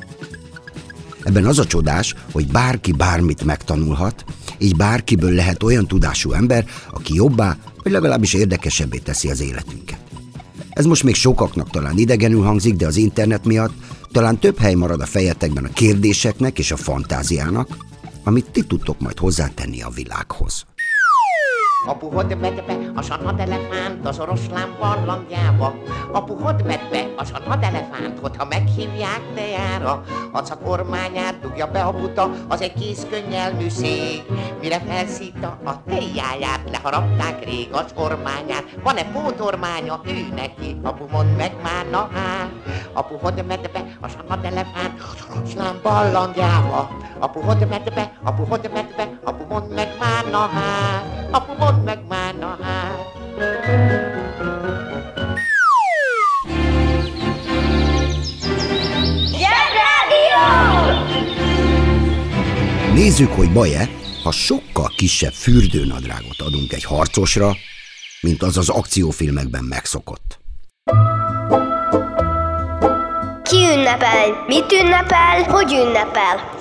Ebben 1.23 1.45
az 1.45 1.59
a 1.59 1.65
csodás, 1.65 2.15
hogy 2.31 2.47
bárki 2.47 2.91
bármit 2.91 3.43
megtanulhat, 3.43 4.25
így 4.57 4.75
bárkiből 4.75 5.31
lehet 5.31 5.63
olyan 5.63 5.87
tudású 5.87 6.31
ember, 6.31 6.65
aki 6.91 7.13
jobbá, 7.13 7.57
vagy 7.83 7.91
legalábbis 7.91 8.33
érdekesebbé 8.33 8.97
teszi 8.97 9.29
az 9.29 9.41
életünket. 9.41 9.99
Ez 10.69 10.85
most 10.85 11.03
még 11.03 11.15
sokaknak 11.15 11.69
talán 11.69 11.97
idegenül 11.97 12.43
hangzik, 12.43 12.75
de 12.75 12.87
az 12.87 12.97
internet 12.97 13.45
miatt 13.45 13.73
talán 14.11 14.39
több 14.39 14.57
hely 14.57 14.73
marad 14.73 15.01
a 15.01 15.05
fejetekben 15.05 15.65
a 15.65 15.73
kérdéseknek 15.73 16.59
és 16.59 16.71
a 16.71 16.77
fantáziának, 16.77 17.77
amit 18.23 18.49
ti 18.51 18.61
tudtok 18.61 18.99
majd 18.99 19.17
hozzátenni 19.17 19.81
a 19.81 19.89
világhoz. 19.89 20.65
Apu, 21.85 22.09
hogy 22.09 22.39
vedd 22.39 22.57
a 22.95 23.01
sanad 23.01 23.39
elefánt 23.39 24.07
az 24.07 24.19
oroszlán 24.19 24.75
barlangjába? 24.79 25.75
Apu, 26.11 26.35
hogy 26.35 26.63
vedd 26.63 27.07
a 27.17 27.23
sanad 27.23 27.63
elefánt, 27.63 28.19
hogyha 28.21 28.45
meghívják 28.45 29.21
tejára? 29.35 30.03
A 30.31 30.57
kormányát 30.63 31.39
dugja 31.39 31.71
be 31.71 31.81
a 31.81 31.91
buta, 31.91 32.31
az 32.47 32.61
egy 32.61 32.73
kis 32.73 32.97
könnyelmű 33.09 33.69
szék. 33.69 34.23
Mire 34.61 34.79
felszítta 34.79 35.59
a 35.65 35.83
tejáját, 35.83 36.69
leharapták 36.71 37.45
rég 37.45 37.69
a 37.71 37.85
kormányát. 37.95 38.63
Van-e 38.83 39.03
pótormánya 39.03 40.01
ő 40.05 40.33
neki? 40.35 40.79
Apu, 40.83 41.05
mondd 41.11 41.29
meg 41.37 41.51
már, 41.63 41.89
na 41.89 42.09
hát. 42.13 42.49
Apu, 42.99 43.17
hogy 43.17 43.45
vedd 43.45 43.71
be 43.73 43.97
a 44.01 44.07
sanad 44.07 44.45
elefánt 44.45 45.01
az 45.01 45.25
oroszlán 45.35 45.79
barlangjába? 45.83 46.97
Apu, 47.19 47.39
hogy 47.39 47.67
vedd 47.67 47.93
be, 47.95 48.19
apu, 48.23 48.43
hogy 48.43 48.69
vedd 48.73 48.95
be, 48.97 49.19
apu, 49.23 49.45
mondd 49.45 49.73
meg 49.73 49.87
már, 49.99 50.25
na 50.31 50.37
hát. 50.37 51.27
Apu, 51.31 51.53
mondd 51.57 51.83
meg 51.83 51.99
már, 52.07 52.35
na 52.35 52.57
hát. 52.61 53.17
Nézzük, 62.93 63.31
hogy 63.31 63.51
baj-e, 63.51 63.89
ha 64.23 64.31
sokkal 64.31 64.91
kisebb 64.95 65.33
fürdőnadrágot 65.33 66.41
adunk 66.41 66.73
egy 66.73 66.83
harcosra, 66.83 67.55
mint 68.21 68.43
az 68.43 68.57
az 68.57 68.69
akciófilmekben 68.69 69.63
megszokott. 69.63 70.28
Ünnepel? 73.89 74.43
Mit 74.47 74.71
ünnepel? 74.71 75.43
Hogy 75.43 75.71
ünnepel? 75.71 76.57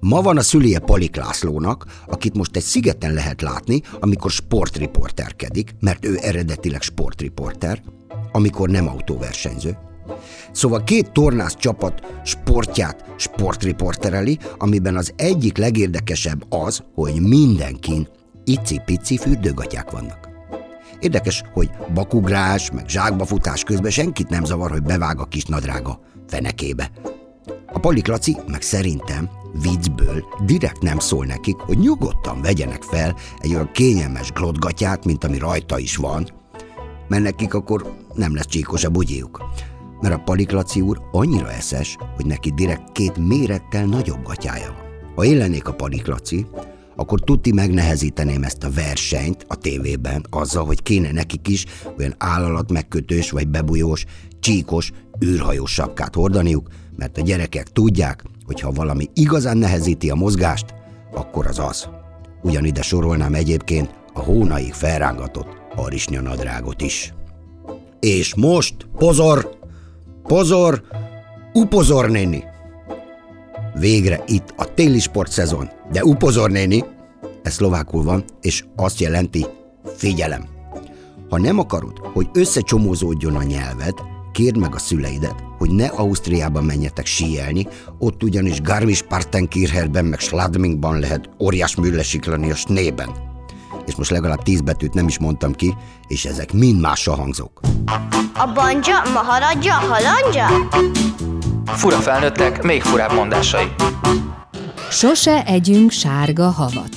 Ma 0.00 0.22
van 0.22 0.36
a 0.36 0.40
szüléje 0.40 0.78
Palik 0.78 1.16
Lászlónak, 1.16 1.84
akit 2.06 2.36
most 2.36 2.56
egy 2.56 2.62
szigeten 2.62 3.12
lehet 3.12 3.42
látni, 3.42 3.80
amikor 4.00 4.30
sportriporterkedik, 4.30 5.74
mert 5.80 6.04
ő 6.04 6.18
eredetileg 6.22 6.82
sportriporter, 6.82 7.82
amikor 8.32 8.68
nem 8.68 8.88
autóversenyző. 8.88 9.78
Szóval 10.50 10.84
két 10.84 11.12
tornász 11.12 11.56
csapat 11.56 12.02
sportját 12.24 13.04
sportriportereli, 13.16 14.38
amiben 14.58 14.96
az 14.96 15.12
egyik 15.16 15.56
legérdekesebb 15.56 16.44
az, 16.48 16.82
hogy 16.94 17.20
mindenkin 17.20 18.08
icipici 18.44 19.16
fürdőgatyák 19.16 19.90
vannak. 19.90 20.31
Érdekes, 21.02 21.42
hogy 21.52 21.70
bakugrás, 21.94 22.70
meg 22.70 22.88
zsákbafutás 22.88 23.62
közben 23.62 23.90
senkit 23.90 24.28
nem 24.28 24.44
zavar, 24.44 24.70
hogy 24.70 24.82
bevág 24.82 25.20
a 25.20 25.24
kis 25.24 25.44
nadrága 25.44 26.00
fenekébe. 26.26 26.90
A 27.72 27.78
Palik 27.78 28.06
Laci, 28.06 28.36
meg 28.46 28.62
szerintem 28.62 29.30
viccből 29.62 30.24
direkt 30.44 30.82
nem 30.82 30.98
szól 30.98 31.24
nekik, 31.24 31.56
hogy 31.56 31.78
nyugodtan 31.78 32.40
vegyenek 32.42 32.82
fel 32.82 33.16
egy 33.40 33.54
olyan 33.54 33.70
kényelmes 33.72 34.32
glotgatját, 34.32 35.04
mint 35.04 35.24
ami 35.24 35.38
rajta 35.38 35.78
is 35.78 35.96
van, 35.96 36.28
mert 37.08 37.22
nekik 37.22 37.54
akkor 37.54 37.96
nem 38.14 38.34
lesz 38.34 38.46
csíkos 38.46 38.84
a 38.84 38.90
bugyiuk. 38.90 39.42
Mert 40.00 40.14
a 40.14 40.22
Paliklaci 40.24 40.80
úr 40.80 41.00
annyira 41.12 41.52
eszes, 41.52 41.96
hogy 42.16 42.26
neki 42.26 42.50
direkt 42.50 42.92
két 42.92 43.16
mérettel 43.16 43.84
nagyobb 43.84 44.22
gatyája 44.22 44.66
van. 44.66 45.12
Ha 45.14 45.24
én 45.24 45.36
lennék 45.36 45.68
a 45.68 45.74
Paliklaci, 45.74 46.46
akkor 46.96 47.20
tuti 47.20 47.52
megnehezíteném 47.52 48.42
ezt 48.42 48.64
a 48.64 48.70
versenyt 48.70 49.44
a 49.48 49.56
tévében 49.56 50.26
azzal, 50.30 50.64
hogy 50.64 50.82
kéne 50.82 51.12
nekik 51.12 51.48
is 51.48 51.64
olyan 51.98 52.14
állalat 52.18 52.72
megkötős 52.72 53.30
vagy 53.30 53.48
bebujós, 53.48 54.04
csíkos, 54.40 54.92
űrhajós 55.24 55.72
sapkát 55.72 56.14
hordaniuk, 56.14 56.68
mert 56.96 57.18
a 57.18 57.22
gyerekek 57.22 57.68
tudják, 57.68 58.24
hogy 58.46 58.60
ha 58.60 58.72
valami 58.72 59.06
igazán 59.14 59.56
nehezíti 59.56 60.10
a 60.10 60.14
mozgást, 60.14 60.74
akkor 61.14 61.46
az 61.46 61.58
az. 61.58 61.88
Ugyanide 62.42 62.82
sorolnám 62.82 63.34
egyébként 63.34 63.94
a 64.12 64.20
hónaig 64.20 64.72
felrángatott 64.72 65.56
harisnyanadrágot 65.74 66.82
is. 66.82 67.14
És 68.00 68.34
most, 68.34 68.74
pozor, 68.98 69.58
pozor, 70.22 70.82
upozor 71.52 72.10
néni! 72.10 72.50
Végre 73.74 74.24
itt 74.26 74.54
a 74.56 74.74
téli 74.74 74.98
sportszezon, 74.98 75.70
de 75.92 76.04
upozor 76.04 76.50
néni, 76.50 76.84
ez 77.42 77.52
szlovákul 77.52 78.02
van, 78.02 78.24
és 78.40 78.64
azt 78.76 79.00
jelenti 79.00 79.46
figyelem. 79.96 80.44
Ha 81.28 81.38
nem 81.38 81.58
akarod, 81.58 81.98
hogy 81.98 82.28
összecsomózódjon 82.32 83.36
a 83.36 83.42
nyelved, 83.42 83.94
kérd 84.32 84.56
meg 84.56 84.74
a 84.74 84.78
szüleidet, 84.78 85.44
hogy 85.58 85.70
ne 85.70 85.86
Ausztriában 85.86 86.64
menjetek 86.64 87.06
síelni, 87.06 87.66
ott 87.98 88.22
ugyanis 88.22 88.60
Garmisch-Partenkircherben 88.60 90.04
meg 90.04 90.18
Schladmingban 90.18 90.98
lehet 90.98 91.28
óriás 91.40 91.76
műllesiklani 91.76 92.50
a 92.50 92.54
snében. 92.54 93.10
És 93.86 93.94
most 93.94 94.10
legalább 94.10 94.42
tíz 94.42 94.60
betűt 94.60 94.94
nem 94.94 95.06
is 95.06 95.18
mondtam 95.18 95.52
ki, 95.52 95.74
és 96.08 96.24
ezek 96.24 96.52
mind 96.52 96.80
mással 96.80 97.16
hangzók. 97.16 97.60
A 98.34 98.52
banja, 98.54 99.02
maharadja, 99.12 99.74
halandja? 99.74 100.46
Fura 101.66 101.96
felnőttek, 101.96 102.62
még 102.62 102.82
furább 102.82 103.12
mondásai. 103.12 103.64
Sose 104.90 105.44
együnk 105.44 105.90
sárga 105.90 106.50
havat. 106.50 106.96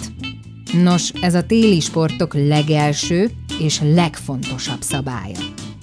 Nos, 0.83 1.09
ez 1.21 1.35
a 1.35 1.43
téli 1.43 1.79
sportok 1.79 2.33
legelső 2.33 3.31
és 3.59 3.79
legfontosabb 3.83 4.81
szabálya. 4.81 5.39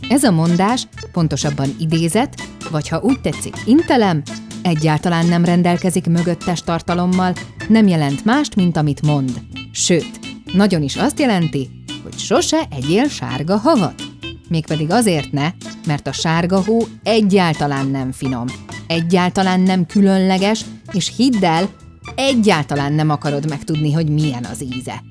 Ez 0.08 0.22
a 0.24 0.30
mondás, 0.30 0.88
pontosabban 1.12 1.74
idézet, 1.78 2.34
vagy 2.70 2.88
ha 2.88 3.00
úgy 3.00 3.20
tetszik, 3.20 3.56
intelem, 3.64 4.22
egyáltalán 4.62 5.26
nem 5.26 5.44
rendelkezik 5.44 6.06
mögöttes 6.06 6.62
tartalommal, 6.62 7.32
nem 7.68 7.86
jelent 7.86 8.24
mást, 8.24 8.54
mint 8.54 8.76
amit 8.76 9.02
mond. 9.02 9.30
Sőt, 9.72 10.20
nagyon 10.52 10.82
is 10.82 10.96
azt 10.96 11.18
jelenti, 11.18 11.70
hogy 12.02 12.18
sose 12.18 12.66
egyél 12.70 13.08
sárga 13.08 13.56
havat. 13.56 14.02
Mégpedig 14.48 14.90
azért 14.90 15.32
ne, 15.32 15.50
mert 15.86 16.06
a 16.06 16.12
sárga 16.12 16.62
hó 16.64 16.78
egyáltalán 17.02 17.86
nem 17.86 18.12
finom, 18.12 18.46
egyáltalán 18.86 19.60
nem 19.60 19.86
különleges, 19.86 20.64
és 20.92 21.12
hidd 21.16 21.44
el, 21.44 21.68
egyáltalán 22.14 22.92
nem 22.92 23.10
akarod 23.10 23.48
megtudni, 23.48 23.92
hogy 23.92 24.08
milyen 24.08 24.44
az 24.44 24.62
íze. 24.76 25.02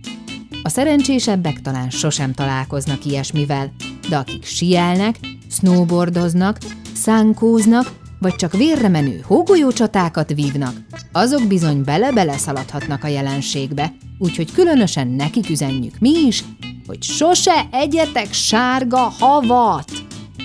A 0.63 0.69
szerencsésebbek 0.69 1.61
talán 1.61 1.89
sosem 1.89 2.33
találkoznak 2.33 3.05
ilyesmivel, 3.05 3.73
de 4.09 4.17
akik 4.17 4.45
sielnek, 4.45 5.15
snowboardoznak, 5.49 6.57
szánkóznak, 6.93 7.91
vagy 8.19 8.35
csak 8.35 8.53
vérre 8.53 8.87
menő 8.87 9.23
hógolyócsatákat 9.25 10.33
vívnak, 10.33 10.73
azok 11.11 11.47
bizony 11.47 11.83
bele-bele 11.83 12.37
szaladhatnak 12.37 13.03
a 13.03 13.07
jelenségbe, 13.07 13.93
úgyhogy 14.17 14.51
különösen 14.51 15.07
nekik 15.07 15.49
üzenjük 15.49 15.99
mi 15.99 16.09
is, 16.09 16.43
hogy 16.87 17.03
sose 17.03 17.67
egyetek 17.71 18.33
sárga 18.33 19.13
havat, 19.19 19.91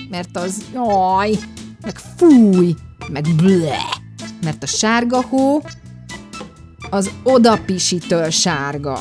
mert 0.09 0.37
az 0.37 0.63
jaj, 0.73 1.31
meg 1.81 1.97
fúj, 2.17 2.75
meg 3.11 3.25
ble, 3.35 3.77
mert 4.43 4.63
a 4.63 4.65
sárga 4.65 5.21
hó 5.21 5.61
az 6.89 7.11
odapisitől 7.23 8.29
sárga. 8.29 8.99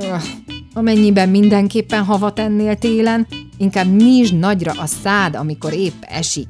Öh, 0.00 0.22
amennyiben 0.74 1.28
mindenképpen 1.28 2.04
havat 2.04 2.38
ennél 2.38 2.76
télen, 2.76 3.26
inkább 3.56 3.96
nyisd 3.96 4.38
nagyra 4.38 4.72
a 4.72 4.86
szád, 4.86 5.34
amikor 5.34 5.72
épp 5.72 6.02
esik. 6.02 6.48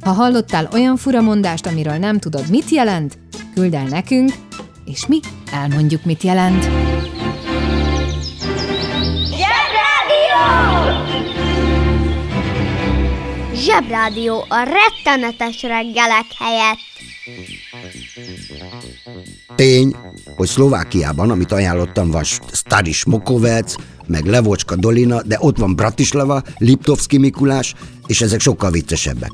Ha 0.00 0.10
hallottál 0.10 0.68
olyan 0.72 0.96
furamondást, 0.96 1.66
amiről 1.66 1.96
nem 1.96 2.18
tudod, 2.18 2.48
mit 2.48 2.68
jelent, 2.68 3.18
küld 3.54 3.74
el 3.74 3.86
nekünk, 3.86 4.32
és 4.84 5.06
mi 5.06 5.20
elmondjuk, 5.52 6.04
mit 6.04 6.22
jelent. 6.22 6.79
Zsebrádió 13.60 14.44
a 14.48 14.62
rettenetes 14.62 15.62
reggelek 15.62 16.26
helyett. 16.38 16.78
Tény, 19.56 19.96
hogy 20.36 20.48
Szlovákiában, 20.48 21.30
amit 21.30 21.52
ajánlottam, 21.52 22.10
van 22.10 22.24
Stari 22.52 22.92
Smokovec, 22.92 23.74
meg 24.06 24.24
Levocska 24.24 24.76
Dolina, 24.76 25.22
de 25.22 25.36
ott 25.40 25.58
van 25.58 25.76
Bratislava, 25.76 26.42
Liptovski 26.58 27.18
Mikulás, 27.18 27.74
és 28.06 28.20
ezek 28.20 28.40
sokkal 28.40 28.70
viccesebbek. 28.70 29.30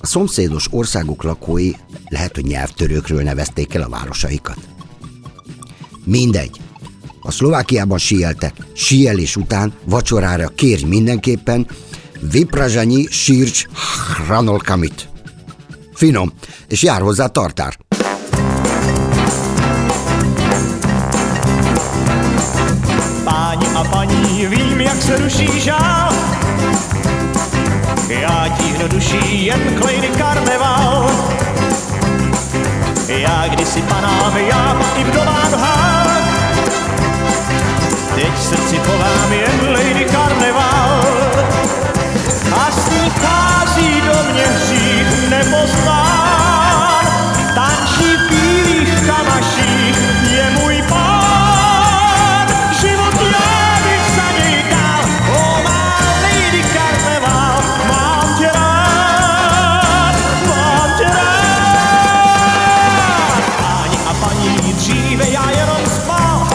A 0.00 0.06
szomszédos 0.06 0.66
országok 0.70 1.22
lakói 1.22 1.70
lehet, 2.08 2.34
hogy 2.34 2.44
nyelvtörőkről 2.44 3.22
nevezték 3.22 3.74
el 3.74 3.82
a 3.82 3.88
városaikat. 3.88 4.58
Mindegy. 6.04 6.60
A 7.20 7.30
Szlovákiában 7.30 7.98
síeltek, 7.98 8.54
síelés 8.72 9.36
után 9.36 9.72
vacsorára 9.84 10.48
kérj 10.48 10.84
mindenképpen 10.84 11.66
Viprazsanyi 12.20 13.06
Sírcs 13.10 13.66
Hranolkamit. 14.16 15.08
Finom, 15.94 16.32
és 16.68 16.82
jár 16.82 17.00
hozzá 17.00 17.28
tartár. 17.28 17.74
Páni 23.24 23.66
a 23.74 23.84
paní, 23.84 24.46
vím, 24.46 24.80
jak 24.80 25.02
se 25.02 25.16
ruší 25.16 25.60
žál. 25.60 26.12
Já 28.08 28.48
tíhnu 28.58 28.88
duší 28.88 29.46
jen 29.46 29.80
klejny 29.80 30.08
karneval. 30.08 31.10
Já 33.08 33.48
kdysi 33.48 33.82
panám, 33.82 34.36
já 34.36 34.80
i 34.96 35.04
vdová 35.04 35.48
nohách. 35.50 36.06
Teď 38.14 38.38
srdci 38.38 38.76
chovám 38.76 39.32
jen 39.32 39.72
lady 39.72 40.04
karneval. 40.04 41.05
Sníchází 43.16 44.00
do 44.00 44.32
mě 44.32 44.42
hřích 44.42 45.30
nepoznán. 45.30 47.04
Tančí 47.54 48.16
v 48.16 48.30
bílých 48.30 49.06
kamaších 49.06 49.96
je 50.30 50.50
můj 50.50 50.82
pán. 50.88 52.46
Život 52.80 53.14
já 53.14 53.78
bych 53.84 54.16
za 54.16 54.30
něj 54.38 54.64
dal, 54.70 55.04
o 55.36 55.62
má 55.64 55.98
lady 56.22 56.62
karneval. 56.62 57.62
Mám 57.88 58.34
tě 58.38 58.50
rád, 58.54 60.14
mám 60.48 60.90
tě 60.98 61.04
rád. 61.04 61.76
Páni 63.58 63.98
a 64.10 64.14
paní, 64.14 64.72
dříve 64.72 65.28
já 65.28 65.50
jenom 65.50 65.86
spal. 65.86 66.48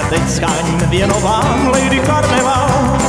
A 0.00 0.02
teď 0.08 0.30
scháním 0.30 0.78
věnovám 0.78 1.68
Lady 1.68 2.00
Karneval. 2.00 2.99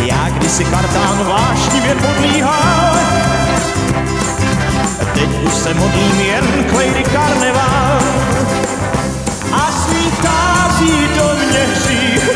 Já 0.00 0.28
kdysi 0.30 0.64
kartán 0.64 1.24
vášnivě 1.24 1.94
podlíhal, 1.94 2.96
teď 5.14 5.28
už 5.46 5.54
se 5.54 5.74
modlím 5.74 6.20
jen 6.20 6.64
k 6.64 6.72
Lady 6.72 7.04
Karneval. 7.04 8.00
A 9.52 9.72
svítází 9.72 11.08
do 11.18 11.36
mě 11.48 11.58
hřích 11.58 12.29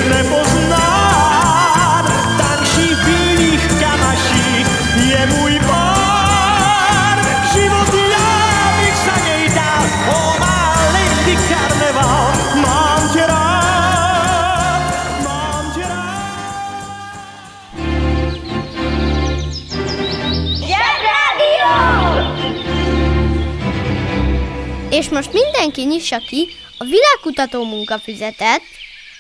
És 24.99 25.09
most 25.09 25.33
mindenki 25.33 25.83
nyissa 25.83 26.19
ki 26.19 26.49
a 26.79 26.85
világkutató 26.85 27.65
munkafüzetet 27.65 28.61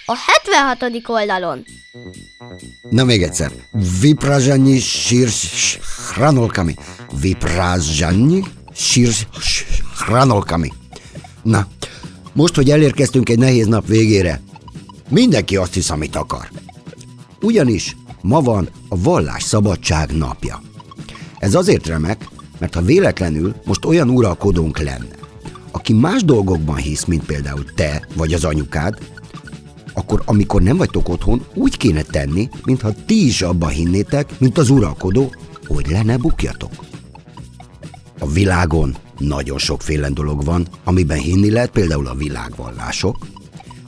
a 0.06 0.14
76. 0.26 1.08
oldalon. 1.08 1.64
Na 2.90 3.04
még 3.04 3.22
egyszer. 3.22 3.52
Viprazsanyi 4.00 4.78
Sírcs 4.78 5.78
Hranolkami. 6.12 6.74
Viprazsanyi 7.20 8.42
Sír... 8.74 9.10
Hranolkami. 9.98 10.72
Na, 11.42 11.66
most, 12.32 12.54
hogy 12.54 12.70
elérkeztünk 12.70 13.28
egy 13.28 13.38
nehéz 13.38 13.66
nap 13.66 13.86
végére, 13.86 14.40
mindenki 15.08 15.56
azt 15.56 15.74
hisz, 15.74 15.90
amit 15.90 16.16
akar. 16.16 16.50
Ugyanis 17.40 17.96
ma 18.20 18.40
van 18.40 18.68
a 18.88 18.96
vallás 18.96 19.42
szabadság 19.42 20.16
napja. 20.16 20.62
Ez 21.38 21.54
azért 21.54 21.86
remek, 21.86 22.28
mert 22.58 22.74
ha 22.74 22.82
véletlenül 22.82 23.54
most 23.64 23.84
olyan 23.84 24.08
uralkodónk 24.08 24.78
lenne, 24.78 25.22
aki 25.84 25.92
más 25.92 26.24
dolgokban 26.24 26.76
hisz, 26.76 27.04
mint 27.04 27.24
például 27.24 27.64
te 27.74 28.06
vagy 28.14 28.32
az 28.34 28.44
anyukád, 28.44 28.98
akkor 29.92 30.22
amikor 30.24 30.62
nem 30.62 30.76
vagytok 30.76 31.08
otthon, 31.08 31.44
úgy 31.54 31.76
kéne 31.76 32.02
tenni, 32.02 32.48
mintha 32.64 32.94
ti 33.06 33.26
is 33.26 33.42
abba 33.42 33.68
hinnétek, 33.68 34.38
mint 34.38 34.58
az 34.58 34.70
uralkodó, 34.70 35.34
hogy 35.66 35.86
le 35.90 36.02
ne 36.02 36.16
bukjatok. 36.16 36.70
A 38.18 38.26
világon 38.26 38.96
nagyon 39.18 39.58
sokféle 39.58 40.08
dolog 40.08 40.44
van, 40.44 40.66
amiben 40.84 41.18
hinni 41.18 41.50
lehet, 41.50 41.70
például 41.70 42.06
a 42.06 42.14
világvallások, 42.14 43.16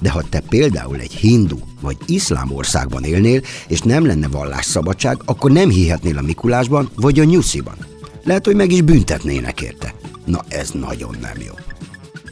de 0.00 0.10
ha 0.10 0.22
te 0.22 0.40
például 0.40 1.00
egy 1.00 1.14
hindu 1.14 1.58
vagy 1.80 1.96
iszlám 2.06 2.52
országban 2.52 3.04
élnél, 3.04 3.42
és 3.68 3.80
nem 3.80 4.06
lenne 4.06 4.28
vallásszabadság, 4.28 5.20
akkor 5.24 5.50
nem 5.50 5.68
hihetnél 5.68 6.18
a 6.18 6.22
Mikulásban 6.22 6.90
vagy 6.96 7.20
a 7.20 7.24
Nyusziban. 7.24 7.76
Lehet, 8.24 8.46
hogy 8.46 8.56
meg 8.56 8.72
is 8.72 8.82
büntetnének 8.82 9.60
érte. 9.60 9.94
Na 10.24 10.44
ez 10.48 10.70
nagyon 10.70 11.16
nem 11.20 11.36
jó. 11.46 11.65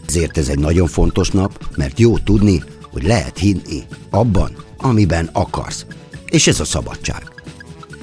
Ezért 0.07 0.39
ez 0.39 0.49
egy 0.49 0.59
nagyon 0.59 0.87
fontos 0.87 1.31
nap, 1.31 1.69
mert 1.77 2.01
jó 2.01 2.19
tudni, 2.19 2.63
hogy 2.93 3.03
lehet 3.03 3.39
hinni 3.39 3.83
abban, 4.11 4.51
amiben 4.77 5.31
akarsz. 5.33 5.87
És 6.27 6.47
ez 6.47 6.61
a 6.61 6.65
szabadság. 6.65 7.33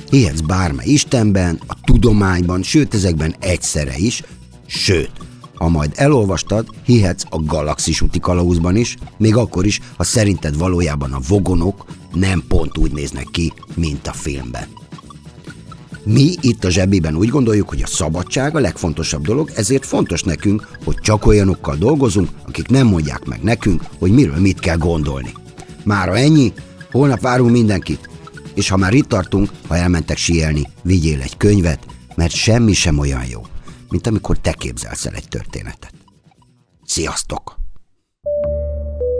Hihetsz 0.10 0.40
bármely 0.40 0.88
Istenben, 0.88 1.60
a 1.68 1.74
tudományban, 1.84 2.64
sőt 2.64 2.94
ezekben 2.94 3.36
egyszerre 3.40 3.98
is, 3.98 4.24
sőt, 4.66 5.12
ha 5.56 5.70
majd 5.70 5.92
elolvastad, 5.96 6.68
hihetsz 6.86 7.24
a 7.30 7.44
galaxis 7.44 8.02
úti 8.02 8.20
kalauzban 8.20 8.76
is, 8.76 8.98
még 9.18 9.36
akkor 9.36 9.66
is, 9.66 9.80
ha 9.98 10.04
szerinted 10.04 10.58
valójában 10.58 11.14
a 11.14 11.20
vogonok 11.28 11.86
nem 12.14 12.44
pont 12.48 12.78
úgy 12.78 12.92
néznek 12.92 13.28
ki, 13.32 13.54
mint 13.76 14.08
a 14.08 14.14
filmben. 14.14 14.81
Mi 16.04 16.34
itt 16.42 16.64
a 16.64 16.70
zsebében 16.70 17.16
úgy 17.16 17.30
gondoljuk, 17.30 17.70
hogy 17.70 17.82
a 17.82 17.88
szabadság 17.88 18.56
a 18.56 18.60
legfontosabb 18.60 19.26
dolog, 19.26 19.52
ezért 19.56 19.86
fontos 19.86 20.24
nekünk, 20.24 20.68
hogy 20.84 20.96
csak 20.96 21.26
olyanokkal 21.26 21.76
dolgozunk, 21.76 22.30
akik 22.48 22.68
nem 22.68 22.88
mondják 22.88 23.26
meg 23.26 23.42
nekünk, 23.42 23.82
hogy 24.00 24.12
miről 24.12 24.40
mit 24.40 24.60
kell 24.60 24.78
gondolni. 24.78 25.34
Mára 25.84 26.18
ennyi, 26.18 26.54
holnap 26.92 27.20
várunk 27.20 27.52
mindenkit. 27.52 28.10
És 28.54 28.70
ha 28.70 28.78
már 28.78 28.94
itt 28.94 29.08
tartunk, 29.08 29.50
ha 29.68 29.76
elmentek 29.76 30.18
sielni, 30.18 30.68
vigyél 30.84 31.22
egy 31.22 31.38
könyvet, 31.38 31.86
mert 32.16 32.32
semmi 32.32 32.74
sem 32.74 32.98
olyan 32.98 33.26
jó, 33.26 33.42
mint 33.90 34.08
amikor 34.08 34.38
te 34.38 34.52
képzelsz 34.52 35.06
el 35.06 35.14
egy 35.14 35.28
történetet. 35.28 35.94
Sziasztok! 36.86 37.56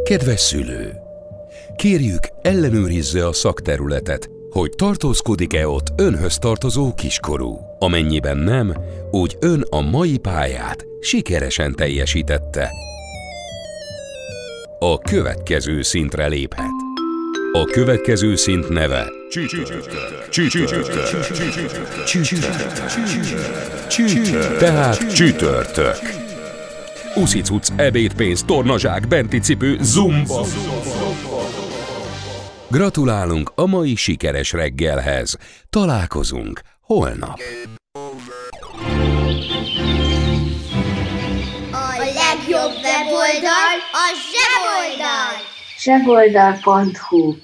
Kedves 0.04 0.40
szülő! 0.40 0.94
Kérjük, 1.76 2.28
ellenőrizze 2.42 3.28
a 3.28 3.34
szakterületet, 3.34 4.30
hogy 4.52 4.70
tartózkodik-e 4.70 5.68
ott 5.68 5.88
önhöz 5.96 6.38
tartozó 6.38 6.94
kiskorú. 6.94 7.60
Amennyiben 7.80 8.38
nem, 8.38 8.74
úgy 9.12 9.38
ön 9.40 9.66
a 9.70 9.82
mai 9.82 10.18
pályát 10.18 10.86
sikeresen 11.00 11.76
teljesítette. 11.76 12.70
A 14.80 14.98
következő 14.98 15.82
szintre 15.82 16.28
léphet. 16.28 16.72
A 17.52 17.64
következő 17.64 18.36
szint 18.36 18.70
neve 18.70 19.12
Csütörtök. 20.30 20.98
Tehát 24.60 25.14
csütörtök. 25.14 26.00
Uszicuc, 27.16 27.70
ebédpénz, 27.76 28.44
tornazsák, 28.44 29.08
benti 29.08 29.40
cipő, 29.40 29.78
zumba. 29.82 30.46
Gratulálunk 32.72 33.52
a 33.56 33.66
mai 33.66 33.96
sikeres 33.96 34.52
reggelhez. 34.52 35.38
Találkozunk 35.70 36.62
holnap. 36.82 37.40
A 41.72 41.98
legjobb 41.98 42.74
weboldal 42.84 43.78
a 43.92 44.06
zseboldal! 44.32 45.34
zseboldal.hu 45.78 47.36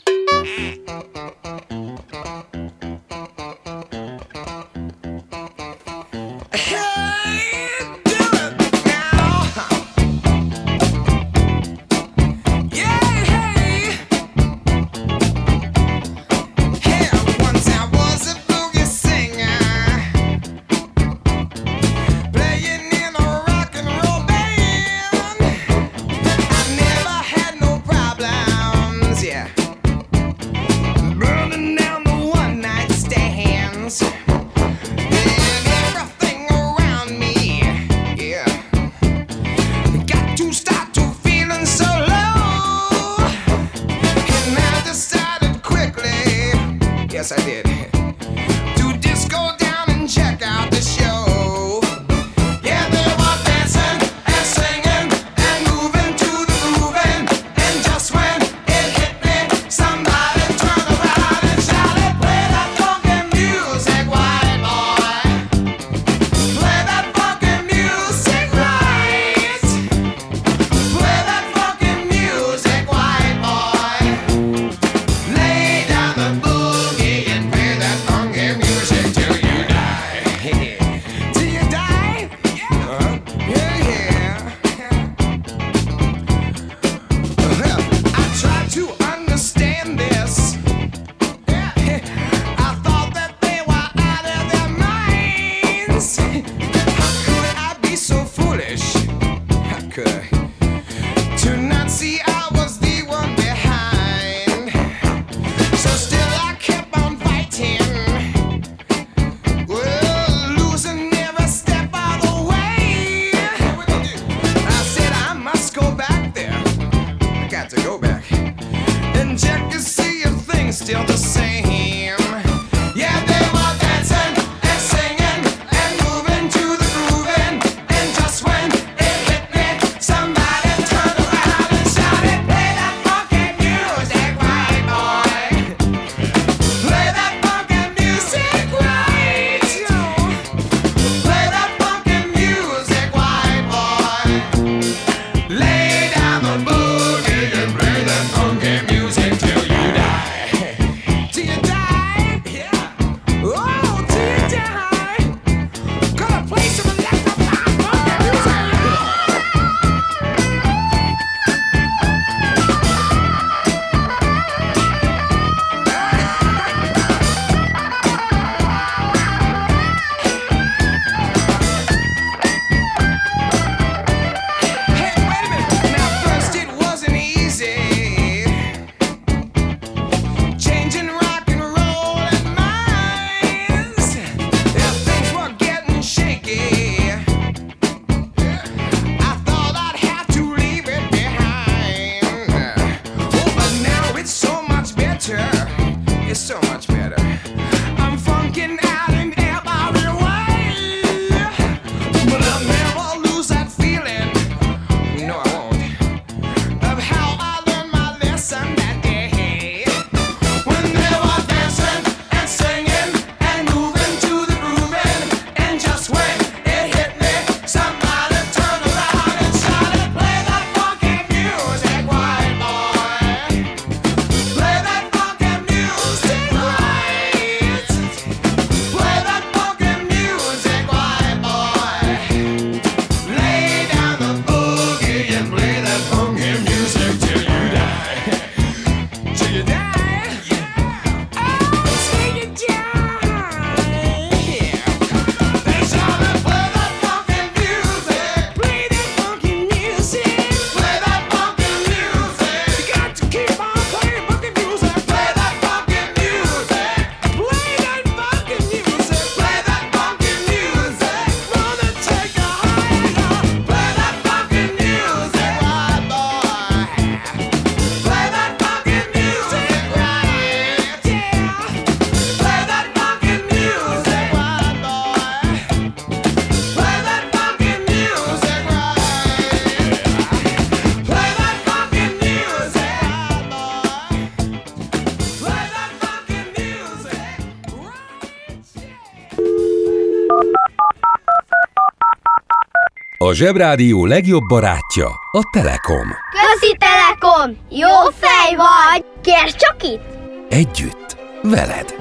A 293.20 293.34
Zsebrádió 293.34 294.06
legjobb 294.06 294.44
barátja 294.48 295.08
a 295.32 295.42
Telekom. 295.52 296.08
Közi 296.32 296.78
Telekom! 296.78 297.58
Jó 297.70 298.12
fej 298.14 298.56
vagy! 298.56 299.06
Kérd 299.22 299.56
csak 299.56 299.84
itt! 299.84 300.02
Együtt, 300.50 301.18
veled. 301.44 301.96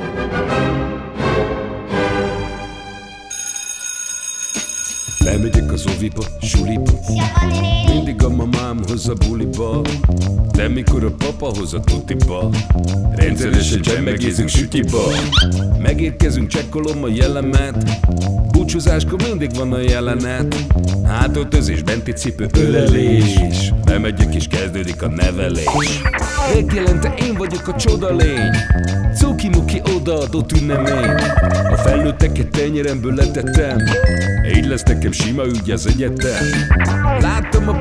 Lemegyek 5.19 5.73
az 5.73 5.87
oviba, 5.97 6.23
suliba 6.41 6.91
Mindig 7.89 8.23
a 8.25 8.29
mamám 8.29 8.79
hoz 8.87 9.09
a 9.09 9.15
buliba 9.15 9.81
De 10.51 10.69
mikor 10.69 11.05
a 11.05 11.11
papa 11.19 11.47
hoz 11.59 11.75
a 11.75 11.81
tutiba 11.81 12.51
Rendszeresen 13.15 13.81
csemmegézünk 13.81 14.49
sütiba 14.49 15.03
Megérkezünk, 15.79 16.49
csekkolom 16.49 17.05
a 17.05 17.09
jellemet 17.09 17.77
Búcsúzáskor 18.67 19.23
mindig 19.29 19.55
van 19.57 19.73
a 19.73 19.79
jelenet. 19.79 20.57
Hátöltözés, 21.05 21.83
benti 21.83 22.13
cipő, 22.13 22.47
ölelés. 22.59 23.73
Bemegyek 23.85 24.35
és 24.35 24.47
kezdődik 24.47 25.03
a 25.03 25.09
nevelés. 25.09 26.01
Megjelente 26.55 27.15
én 27.19 27.35
vagyok 27.35 27.69
a 27.69 27.77
csoda 27.77 28.15
lény. 28.15 28.51
Cuki-muki 29.15 29.83
odaadott 29.97 30.53
ünnemény 30.53 31.11
A 31.71 31.77
felnőtteket 31.77 32.49
tenyeremből 32.49 33.15
letettem. 33.15 33.79
Így 34.57 34.67
lesz 34.67 34.83
nekem 34.83 35.13
sima 35.13 35.45
ügy 35.45 35.71
az 35.71 35.87
egyetem. 35.87 36.45
Láttam 37.21 37.69
a 37.69 37.81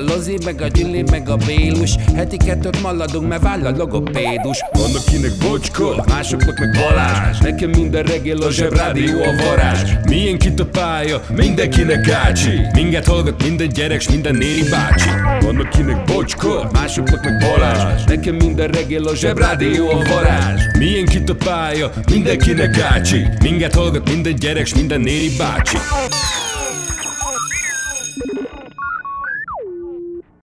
Lozi, 0.00 0.38
meg 0.44 0.60
a 0.62 0.66
Gyüli, 0.66 1.04
meg 1.10 1.28
a 1.28 1.36
Bélus. 1.36 1.94
Heti 2.14 2.36
kettőt 2.36 2.82
maladunk, 2.82 3.28
mert 3.28 3.42
váll 3.42 3.66
a 3.66 3.70
logopédus. 3.76 4.64
Vannak 4.72 5.04
kinek 5.04 5.32
bocska, 5.48 6.04
másoknak 6.08 6.58
meg 6.58 6.70
Balázs. 6.70 7.38
Nekem 7.38 7.70
minden 7.70 8.02
reggel 8.02 8.40
a 8.40 8.50
zsebrádió 8.50 9.22
a 9.22 9.34
varázs. 9.44 9.90
Milyen 10.08 10.38
kit 10.38 10.60
a 10.60 10.66
pálya, 10.66 11.22
mindenkinek 11.36 12.08
ácsi. 12.08 12.60
Minket 12.72 13.06
hallgat 13.06 13.42
minden 13.42 13.68
gyerek, 13.68 14.00
s 14.00 14.08
minden 14.08 14.34
néri 14.34 14.68
bácsi. 14.70 15.08
Vannak 15.40 15.70
kinek 15.70 16.04
bocska, 16.04 16.68
másoknak 16.72 17.24
meg 17.24 17.38
Balázs. 17.38 18.04
Nekem 18.04 18.34
minden 18.34 18.68
reggel 18.68 19.04
a 19.04 19.14
zsebrádió 19.14 19.88
a 19.88 20.02
varázs. 20.08 20.62
Milyen 20.78 21.06
kit 21.06 21.28
a 21.28 21.34
pálya, 21.34 21.90
mindenkinek 22.10 22.78
ácsi. 22.78 23.26
Minket 23.42 23.74
hallgat 23.74 24.10
minden 24.10 24.34
gyerek, 24.34 24.66
s 24.66 24.74
minden 24.74 25.00
néri 25.00 25.30
bácsi 25.38 25.76